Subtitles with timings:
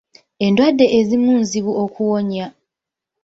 [0.45, 2.45] Endwadde ezimu nzibu okuwonya.